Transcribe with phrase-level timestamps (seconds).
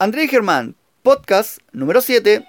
[0.00, 2.46] André Germán, podcast número 7.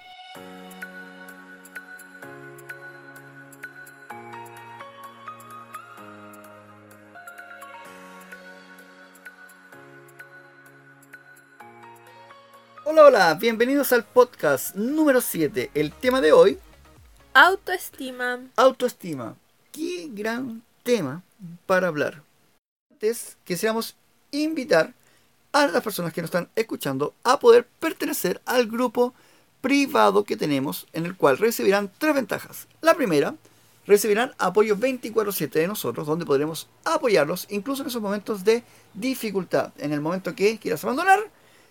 [12.84, 15.70] Hola, hola, bienvenidos al podcast número 7.
[15.74, 16.58] El tema de hoy,
[17.34, 18.40] Autoestima.
[18.56, 19.36] autoestima.
[19.72, 21.22] Qué gran tema
[21.66, 22.22] para hablar.
[22.90, 23.96] Antes quisiéramos
[24.30, 24.94] invitar
[25.52, 29.14] a las personas que nos están escuchando a poder pertenecer al grupo
[29.60, 32.68] privado que tenemos en el cual recibirán tres ventajas.
[32.80, 33.34] La primera,
[33.86, 38.62] recibirán apoyo 24/7 de nosotros donde podremos apoyarlos incluso en esos momentos de
[38.94, 39.72] dificultad.
[39.78, 41.20] En el momento que quieras abandonar,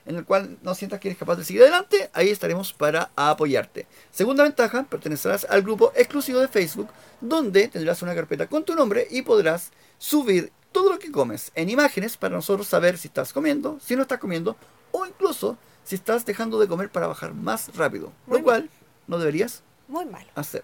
[0.06, 3.86] en el cual no sientas que eres capaz de seguir adelante, ahí estaremos para apoyarte.
[4.12, 6.90] Segunda ventaja, pertenecerás al grupo exclusivo de Facebook,
[7.22, 11.70] donde tendrás una carpeta con tu nombre y podrás subir todo lo que comes en
[11.70, 14.56] imágenes para nosotros saber si estás comiendo, si no estás comiendo,
[14.92, 18.70] o incluso si estás dejando de comer para bajar más rápido, Muy lo cual
[19.08, 20.64] no deberías Muy hacer.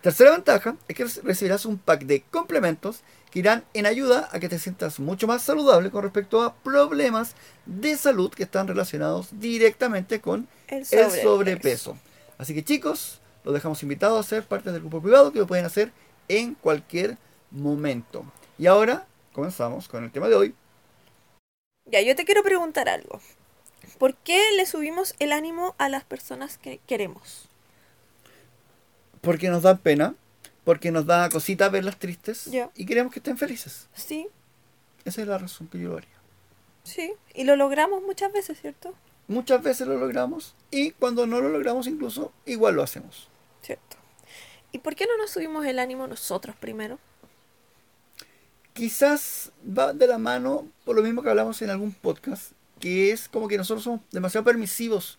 [0.00, 4.48] Tercera ventaja es que recibirás un pack de complementos que irán en ayuda a que
[4.48, 7.34] te sientas mucho más saludable con respecto a problemas
[7.66, 11.98] de salud que están relacionados directamente con El el sobrepeso.
[12.38, 15.66] Así que chicos, los dejamos invitados a ser parte del grupo privado que lo pueden
[15.66, 15.92] hacer
[16.28, 17.18] en cualquier
[17.50, 18.24] momento.
[18.56, 20.54] Y ahora comenzamos con el tema de hoy.
[21.86, 23.20] Ya, yo te quiero preguntar algo.
[23.98, 27.48] ¿Por qué le subimos el ánimo a las personas que queremos?
[29.20, 30.14] Porque nos da pena,
[30.64, 33.88] porque nos da cosita verlas tristes y queremos que estén felices.
[33.94, 34.28] Sí,
[35.04, 36.10] Esa es la razón que yo lo haría.
[36.84, 37.14] sí.
[37.34, 38.94] Y lo logramos muchas veces, ¿cierto?
[39.28, 43.28] Muchas veces lo logramos y cuando no lo logramos incluso igual lo hacemos.
[43.62, 43.96] Cierto.
[44.72, 46.98] ¿Y por qué no nos subimos el ánimo nosotros primero?
[48.78, 53.28] Quizás va de la mano por lo mismo que hablamos en algún podcast, que es
[53.28, 55.18] como que nosotros somos demasiado permisivos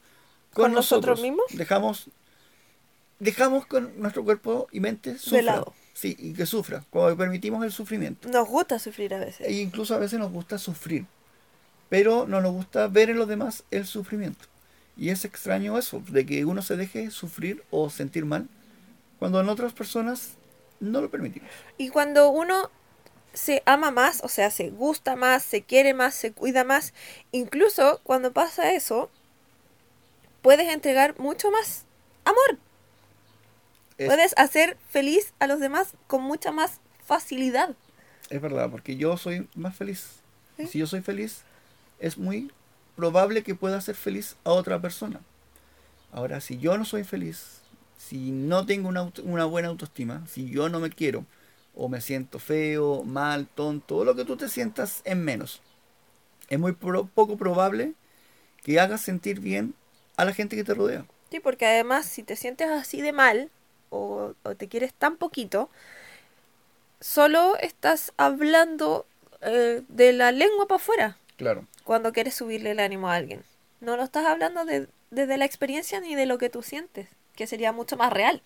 [0.53, 1.45] con, ¿Con nosotros mismos?
[1.51, 2.09] Dejamos
[3.19, 5.41] dejamos con nuestro cuerpo y mente sufra.
[5.41, 5.73] lado.
[5.93, 8.29] Sí, y que sufra, como que permitimos el sufrimiento.
[8.29, 9.45] Nos gusta sufrir a veces.
[9.45, 11.05] E incluso a veces nos gusta sufrir,
[11.89, 14.45] pero no nos gusta ver en los demás el sufrimiento.
[14.95, 18.47] Y es extraño eso, de que uno se deje sufrir o sentir mal,
[19.17, 20.35] cuando en otras personas
[20.79, 21.49] no lo permitimos.
[21.77, 22.71] Y cuando uno
[23.33, 26.93] se ama más, o sea, se gusta más, se quiere más, se cuida más,
[27.31, 29.09] incluso cuando pasa eso,
[30.41, 31.85] puedes entregar mucho más
[32.25, 32.59] amor.
[33.97, 37.75] Es, Puedes hacer feliz a los demás con mucha más facilidad.
[38.29, 40.23] es verdad, porque yo soy más feliz.
[40.65, 41.45] Si yo soy feliz,
[41.99, 42.51] es muy
[42.95, 45.21] probable que pueda hacer feliz a otra persona.
[46.11, 47.61] Ahora, si yo no soy feliz,
[47.97, 51.25] si no tengo una, una buena autoestima, si yo no me quiero,
[51.79, 55.61] o me siento feo, mal, tonto, o lo que tú te sientas en menos,
[56.49, 57.93] es muy pro- poco probable
[58.63, 59.75] que hagas sentir bien
[60.17, 61.05] a la gente que te rodea.
[61.31, 63.51] Sí, porque además si te sientes así de mal
[63.89, 65.69] o, o te quieres tan poquito,
[66.99, 69.05] solo estás hablando
[69.41, 71.65] eh, de la lengua para afuera Claro.
[71.83, 73.43] cuando quieres subirle el ánimo a alguien.
[73.81, 77.47] No lo estás hablando de- desde la experiencia ni de lo que tú sientes, que
[77.47, 78.41] sería mucho más real.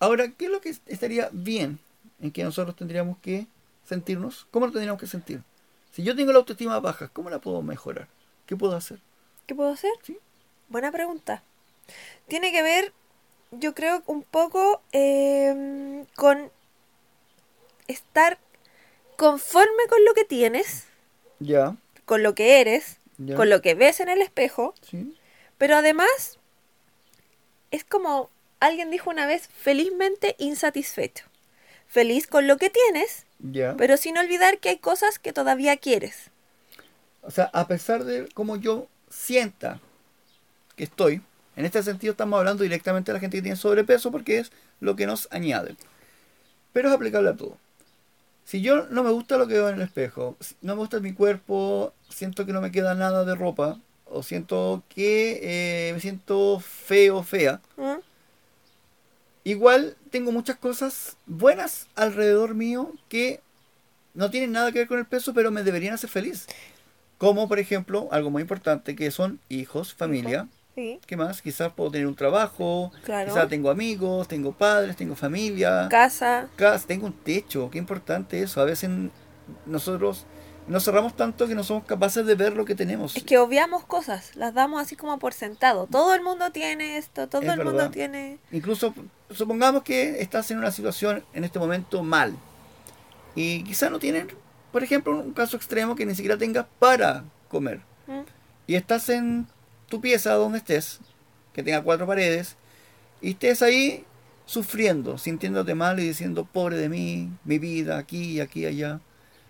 [0.00, 1.78] Ahora, ¿qué es lo que estaría bien
[2.20, 3.46] en que nosotros tendríamos que
[3.84, 4.46] sentirnos?
[4.50, 5.42] ¿Cómo lo tendríamos que sentir?
[5.92, 8.08] Si yo tengo la autoestima baja, ¿cómo la puedo mejorar?
[8.46, 8.98] ¿Qué puedo hacer?
[9.46, 9.92] ¿Qué puedo hacer?
[10.02, 10.18] Sí.
[10.68, 11.42] Buena pregunta.
[12.26, 12.92] Tiene que ver,
[13.52, 16.50] yo creo, un poco em, con
[17.86, 18.38] estar
[19.16, 20.84] conforme con lo que tienes,
[21.38, 21.76] Ya,
[22.06, 23.36] con lo que eres, ya.
[23.36, 25.14] con lo que ves en el espejo, Sí,
[25.58, 26.38] pero además
[27.70, 31.26] es como alguien dijo una vez, felizmente insatisfecho.
[31.86, 33.26] Feliz con lo que tienes,
[33.76, 36.30] pero sin olvidar que hay cosas que todavía quieres.
[37.22, 39.80] O sea, a pesar de cómo yo sienta
[40.76, 41.22] que estoy,
[41.56, 44.96] en este sentido estamos hablando directamente de la gente que tiene sobrepeso porque es lo
[44.96, 45.76] que nos añade.
[46.72, 47.56] Pero es aplicable a todo.
[48.44, 51.14] Si yo no me gusta lo que veo en el espejo, no me gusta mi
[51.14, 56.60] cuerpo, siento que no me queda nada de ropa, o siento que eh, me siento
[56.60, 58.00] feo, fea, ¿Mm?
[59.44, 63.40] Igual tengo muchas cosas buenas alrededor mío que
[64.14, 66.46] no tienen nada que ver con el peso, pero me deberían hacer feliz.
[67.18, 70.48] Como por ejemplo, algo muy importante que son hijos, familia.
[70.74, 71.40] Sí, ¿Qué más?
[71.40, 73.28] Quizás puedo tener un trabajo, Claro.
[73.32, 77.70] quizás tengo amigos, tengo padres, tengo familia, casa, casa, tengo un techo.
[77.70, 78.60] Qué importante eso.
[78.60, 78.90] A veces
[79.66, 80.24] nosotros
[80.66, 83.14] nos cerramos tanto que no somos capaces de ver lo que tenemos.
[83.16, 85.86] Es que obviamos cosas, las damos así como por sentado.
[85.90, 87.90] Todo el mundo tiene esto, todo Es el mundo verdad.
[87.90, 88.38] tiene...
[88.50, 88.94] Incluso
[89.34, 92.34] supongamos que estás en una situación en este momento mal
[93.34, 94.28] y quizás no tienen,
[94.72, 97.80] por ejemplo, un caso extremo que ni siquiera tengas para comer.
[98.06, 98.22] ¿Mm?
[98.66, 99.46] y estás en
[99.88, 101.00] tu pieza donde estés,
[101.52, 102.56] que tenga cuatro paredes,
[103.20, 104.04] y estés ahí
[104.46, 109.00] sufriendo, sintiéndote mal y diciendo, pobre de mí, mi vida, aquí, aquí, allá.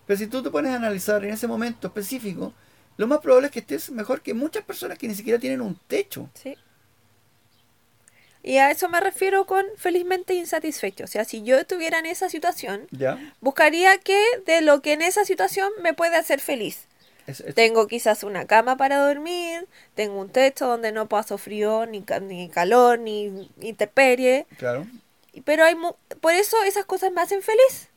[0.05, 2.53] Pero si tú te pones a analizar en ese momento específico,
[2.97, 5.77] lo más probable es que estés mejor que muchas personas que ni siquiera tienen un
[5.87, 6.29] techo.
[6.33, 6.55] Sí.
[8.47, 11.05] Y a eso me refiero con felizmente insatisfecho.
[11.05, 13.17] O sea, si yo estuviera en esa situación, ¿Ya?
[13.41, 16.85] buscaría que de lo que en esa situación me puede hacer feliz.
[17.25, 19.65] Es- es- Tengo quizás una cama para dormir,
[19.95, 24.45] tengo un techo donde no paso frío, ni, ni calor, ni intemperie.
[24.59, 24.85] claro.
[25.43, 27.89] Pero hay mu- por eso esas cosas me hacen feliz.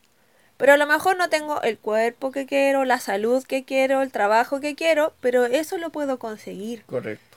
[0.56, 4.10] Pero a lo mejor no tengo el cuerpo que quiero, la salud que quiero, el
[4.10, 6.84] trabajo que quiero, pero eso lo puedo conseguir.
[6.86, 7.36] Correcto.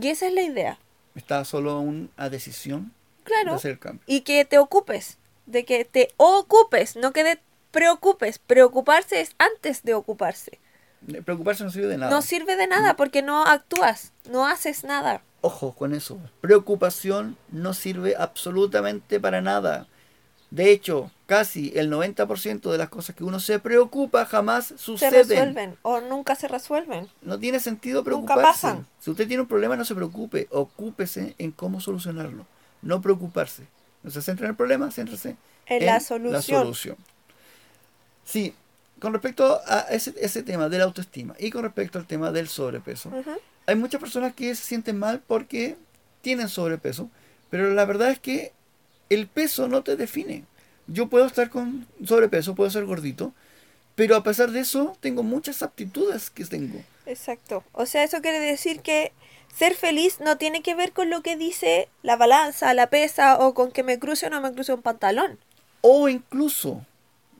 [0.00, 0.78] Y esa es la idea.
[1.16, 3.54] Está solo una decisión de Claro.
[3.54, 4.02] hacer el cambio.
[4.06, 7.40] Y que te ocupes, de que te ocupes, no que te
[7.72, 8.38] preocupes.
[8.38, 10.60] Preocuparse es antes de ocuparse.
[11.08, 12.10] Eh, Preocuparse no sirve de nada.
[12.10, 15.22] No sirve de nada porque no actúas, no haces nada.
[15.40, 16.18] Ojo con eso.
[16.40, 19.86] Preocupación no sirve absolutamente para nada.
[20.50, 25.28] De hecho, casi el 90% de las cosas que uno se preocupa jamás Se suceden.
[25.28, 27.08] resuelven o nunca se resuelven.
[27.22, 28.42] No tiene sentido Nunca preocuparse.
[28.42, 28.86] pasan.
[29.00, 30.46] Si usted tiene un problema, no se preocupe.
[30.50, 32.46] Ocúpese en cómo solucionarlo.
[32.80, 33.64] No preocuparse.
[34.04, 36.96] No se centra en el problema, céntrese En la solución.
[38.24, 38.54] Sí,
[39.00, 42.48] con respecto a ese, ese tema de la autoestima y con respecto al tema del
[42.48, 43.10] sobrepeso,
[43.66, 45.76] hay muchas personas que se sienten mal porque
[46.22, 47.10] tienen sobrepeso,
[47.50, 48.52] pero la verdad es que
[49.08, 50.44] el peso no te define.
[50.86, 53.32] Yo puedo estar con sobrepeso, puedo ser gordito,
[53.94, 56.80] pero a pesar de eso tengo muchas aptitudes que tengo.
[57.06, 57.64] Exacto.
[57.72, 59.12] O sea, eso quiere decir que
[59.54, 63.54] ser feliz no tiene que ver con lo que dice la balanza, la pesa o
[63.54, 65.38] con que me cruce o no me cruce un pantalón.
[65.80, 66.84] O incluso,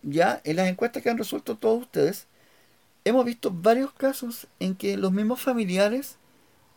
[0.02, 2.26] ya en las encuestas que han resuelto todos ustedes,
[3.04, 6.16] hemos visto varios casos en que los mismos familiares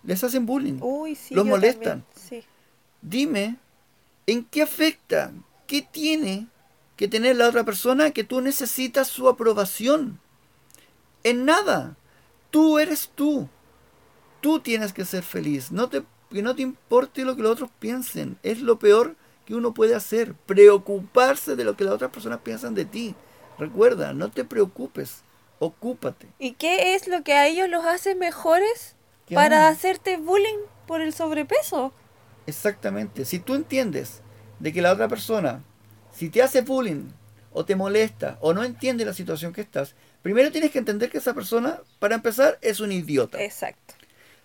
[0.03, 0.79] les hacen bullying.
[0.81, 1.33] Uy, sí.
[1.35, 2.03] Los molestan.
[2.15, 2.43] Sí.
[3.01, 3.55] Dime,
[4.31, 5.31] ¿en qué afecta?
[5.67, 6.47] ¿Qué tiene
[6.95, 10.19] que tener la otra persona que tú necesitas su aprobación?
[11.23, 11.95] En nada.
[12.51, 13.47] Tú eres tú.
[14.41, 15.71] Tú tienes que ser feliz.
[15.71, 18.37] No te, que no te importe lo que los otros piensen.
[18.43, 19.15] Es lo peor
[19.45, 20.33] que uno puede hacer.
[20.33, 23.15] Preocuparse de lo que las otras personas piensan de ti.
[23.57, 25.23] Recuerda, no te preocupes.
[25.59, 26.27] Ocúpate.
[26.39, 28.95] ¿Y qué es lo que a ellos los hace mejores
[29.25, 31.91] ¿Qué para hacerte bullying por el sobrepeso?
[32.49, 33.25] Exactamente.
[33.25, 34.21] Si tú entiendes
[34.59, 35.63] de que la otra persona,
[36.13, 37.05] si te hace bullying
[37.53, 41.19] o te molesta o no entiende la situación que estás, primero tienes que entender que
[41.19, 43.41] esa persona, para empezar, es un idiota.
[43.41, 43.93] Exacto.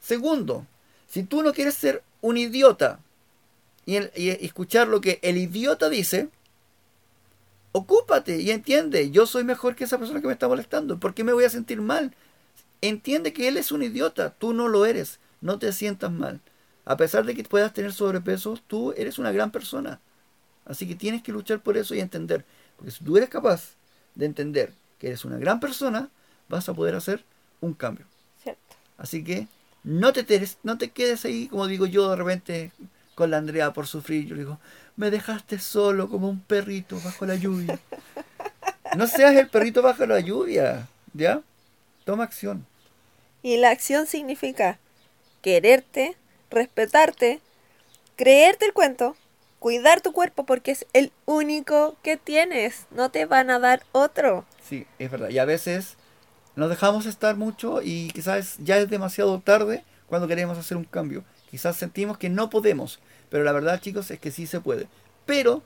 [0.00, 0.66] Segundo,
[1.08, 3.00] si tú no quieres ser un idiota
[3.86, 6.28] y, el- y escuchar lo que el idiota dice,
[7.72, 11.24] ocúpate y entiende, yo soy mejor que esa persona que me está molestando, ¿por qué
[11.24, 12.14] me voy a sentir mal?
[12.80, 16.40] Entiende que él es un idiota, tú no lo eres, no te sientas mal.
[16.84, 20.00] A pesar de que puedas tener sobrepeso, tú eres una gran persona.
[20.66, 22.44] Así que tienes que luchar por eso y entender.
[22.76, 23.74] Porque si tú eres capaz
[24.14, 26.10] de entender que eres una gran persona,
[26.48, 27.24] vas a poder hacer
[27.60, 28.06] un cambio.
[28.42, 28.76] Cierto.
[28.98, 29.48] Así que
[29.84, 32.72] no te, teres- no te quedes ahí, como digo yo de repente
[33.14, 34.26] con la Andrea por sufrir.
[34.26, 34.58] Yo le digo,
[34.96, 37.78] me dejaste solo como un perrito bajo la lluvia.
[38.92, 41.42] No seas el perrito bajo la lluvia, ¿ya?
[42.04, 42.66] Toma acción.
[43.42, 44.78] Y la acción significa
[45.42, 46.16] quererte,
[46.54, 47.40] respetarte,
[48.16, 49.16] creerte el cuento,
[49.58, 52.86] cuidar tu cuerpo porque es el único que tienes.
[52.90, 54.44] No te van a dar otro.
[54.62, 55.30] Sí, es verdad.
[55.30, 55.96] Y a veces
[56.56, 61.24] nos dejamos estar mucho y quizás ya es demasiado tarde cuando queremos hacer un cambio.
[61.50, 63.00] Quizás sentimos que no podemos,
[63.30, 64.86] pero la verdad, chicos, es que sí se puede.
[65.26, 65.62] Pero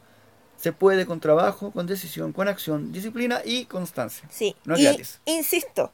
[0.57, 4.29] se puede con trabajo, con decisión, con acción, disciplina y constancia.
[4.31, 4.57] Sí.
[4.65, 5.21] No es y gratis.
[5.25, 5.93] insisto,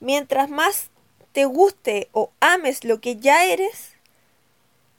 [0.00, 0.90] mientras más
[1.32, 3.93] te guste o ames lo que ya eres,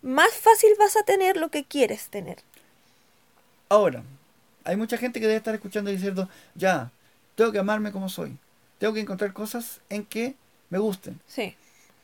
[0.05, 2.37] más fácil vas a tener lo que quieres tener.
[3.69, 4.03] Ahora,
[4.63, 6.91] hay mucha gente que debe estar escuchando y diciendo, ya,
[7.33, 8.37] tengo que amarme como soy.
[8.77, 10.35] Tengo que encontrar cosas en que
[10.69, 11.19] me gusten.
[11.27, 11.55] Sí.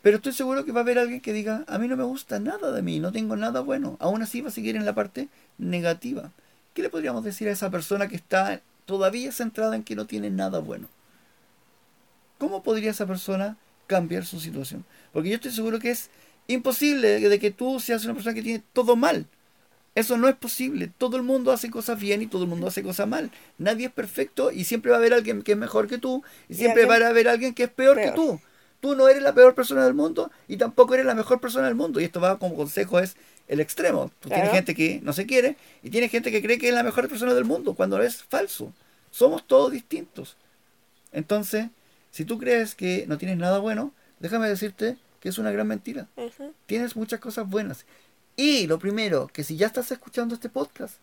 [0.01, 2.39] Pero estoy seguro que va a haber alguien que diga, a mí no me gusta
[2.39, 3.97] nada de mí, no tengo nada bueno.
[3.99, 5.27] Aún así va a seguir en la parte
[5.59, 6.31] negativa.
[6.73, 10.31] ¿Qué le podríamos decir a esa persona que está todavía centrada en que no tiene
[10.31, 10.87] nada bueno?
[12.39, 14.85] ¿Cómo podría esa persona cambiar su situación?
[15.13, 16.09] Porque yo estoy seguro que es
[16.47, 19.27] imposible de que tú seas una persona que tiene todo mal.
[19.93, 20.89] Eso no es posible.
[20.97, 23.29] Todo el mundo hace cosas bien y todo el mundo hace cosas mal.
[23.57, 26.55] Nadie es perfecto y siempre va a haber alguien que es mejor que tú y
[26.55, 28.09] siempre va a haber alguien que es peor, peor.
[28.09, 28.39] que tú.
[28.79, 31.75] Tú no eres la peor persona del mundo y tampoco eres la mejor persona del
[31.75, 31.99] mundo.
[31.99, 33.15] Y esto va como consejo es
[33.47, 34.11] el extremo.
[34.21, 36.83] Tú tienes gente que no se quiere y tienes gente que cree que es la
[36.83, 38.73] mejor persona del mundo cuando es falso.
[39.11, 40.37] Somos todos distintos.
[41.11, 41.67] Entonces,
[42.11, 46.09] si tú crees que no tienes nada bueno, déjame decirte que es una gran mentira.
[46.65, 47.85] Tienes muchas cosas buenas.
[48.35, 50.95] Y lo primero, que si ya estás escuchando este podcast,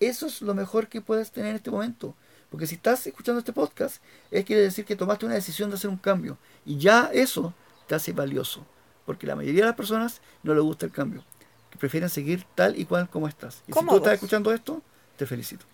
[0.00, 2.16] eso es lo mejor que puedes tener en este momento.
[2.50, 5.90] Porque si estás escuchando este podcast, es quiere decir que tomaste una decisión de hacer
[5.90, 6.38] un cambio.
[6.64, 7.52] Y ya eso
[7.86, 8.64] te hace valioso.
[9.04, 11.22] Porque la mayoría de las personas no les gusta el cambio.
[11.70, 13.62] Que prefieren seguir tal y cual como estás.
[13.66, 14.80] Y si tú estás escuchando esto,
[15.18, 15.66] te felicito.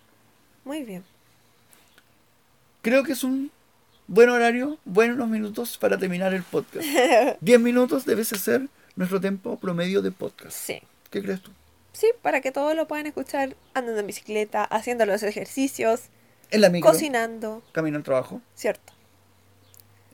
[0.65, 1.05] Muy bien.
[2.83, 3.53] Creo que es un
[4.06, 6.87] buen horario, buenos minutos para terminar el podcast.
[7.40, 10.56] 10 minutos debe ser nuestro tiempo promedio de podcast.
[10.56, 10.80] Sí.
[11.11, 11.50] ¿Qué crees tú?
[11.92, 16.02] Sí, para que todos lo puedan escuchar andando en bicicleta, haciendo los ejercicios,
[16.50, 18.40] En la micro, cocinando, camino al trabajo.
[18.54, 18.92] ¿cierto?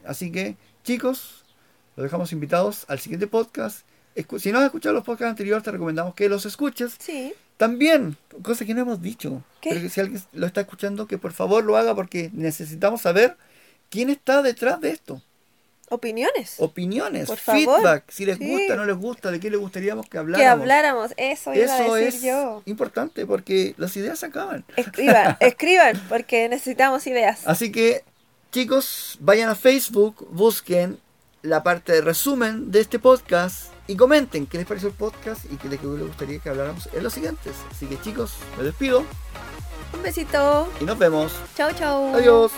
[0.04, 1.44] Así que, chicos,
[1.96, 3.86] los dejamos invitados al siguiente podcast.
[4.14, 6.96] Escu- Si no has escuchado los podcasts anteriores, te recomendamos que los escuches.
[6.98, 7.32] Sí.
[7.56, 9.70] También, cosa que no hemos dicho, ¿Qué?
[9.70, 13.36] pero que si alguien lo está escuchando, que por favor lo haga porque necesitamos saber
[13.90, 15.20] quién está detrás de esto.
[15.92, 16.54] Opiniones.
[16.58, 17.80] Opiniones, Por favor.
[17.80, 18.48] feedback, si les Sí.
[18.48, 20.38] gusta, no les gusta, de qué les gustaría que habláramos.
[20.38, 22.62] que habláramos, eso iba Eso a decir es yo.
[22.66, 24.64] importante porque las ideas se acaban.
[24.76, 27.40] Escriban, escriban, porque necesitamos ideas.
[27.44, 28.04] Así que,
[28.52, 30.96] chicos, vayan a Facebook, busquen
[31.42, 35.56] la parte de resumen de este podcast y comenten qué les pareció el podcast y
[35.56, 37.54] qué les, qué les gustaría que habláramos en los siguientes.
[37.68, 39.04] Así que, chicos, me despido
[39.92, 40.68] Un besito.
[40.80, 41.32] y nos vemos.
[41.56, 42.14] Chau, chau.
[42.14, 42.52] Adiós.